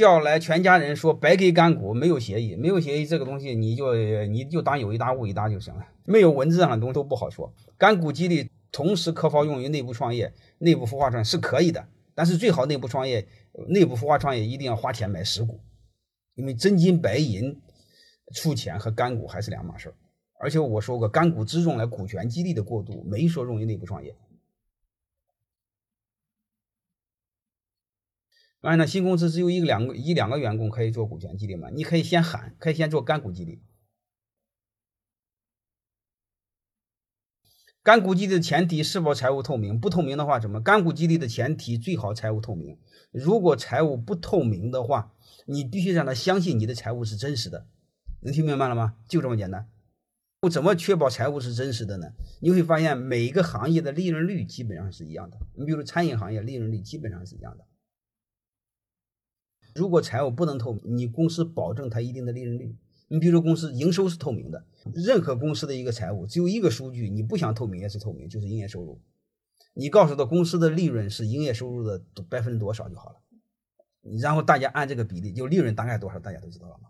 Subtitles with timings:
[0.00, 3.94] 叫来全家人说白给干股，没有协议，没有协议这个东西你就
[4.26, 7.52] 你就当有一搭无一搭就行了，没有文字上的东西都不好说。
[7.78, 13.28] 干股激励同时可否用于内部创业、内部孵化创是可以的，但是最好内部创业、
[13.68, 15.60] 内部孵化创业一定要花钱买实股，
[16.34, 17.60] 因为真金白银
[18.34, 19.94] 出钱和干股还是两码事儿。
[20.40, 24.14] 而且我说过，干股只用来股权激励的过渡，没说用于内部创业。
[28.60, 31.70] 当然呢，新公司只有一个两个一两个员工可以做股权激励嘛？
[31.70, 33.62] 你可以先喊，可以先做干股激励。
[37.82, 39.80] 干股激励的前提是否财务透明？
[39.80, 40.60] 不透明的话，怎么？
[40.60, 42.78] 干股激励的前提最好财务透明。
[43.10, 45.14] 如果财务不透明的话，
[45.46, 47.66] 你必须让他相信你的财务是真实的。
[48.20, 48.96] 能听明白了吗？
[49.08, 49.70] 就这么简单。
[50.42, 52.12] 我怎么确保财务是真实的呢？
[52.40, 55.38] 你会发现每一个行业的利润率基本上是一样的。
[55.54, 57.64] 你比如餐饮行业利润率基本上是一样的。
[59.74, 62.76] 如果财务不能透明，你公司保证它一定的利润率。
[63.08, 69.00] 你比如说公司营收是透明的，任何公司的一个财务只有一个数据，你不想透明也是透明，就是营业收入。
[69.74, 73.16] 你告诉他公司的利润是营业收入的百分之多少就好了，
[74.20, 76.88] 然后大家按这个比例，就利润大概多少，大家都知道了吗？